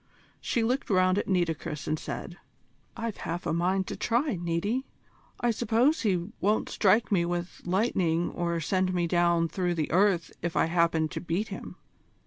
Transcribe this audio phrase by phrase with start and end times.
[0.39, 2.37] She looked round at Nitocris, and said:
[2.97, 4.87] "I've half a mind to try, Niti.
[5.39, 10.31] I suppose he won't strike me with lightning or send me down through the earth
[10.41, 11.75] if I happen to beat him.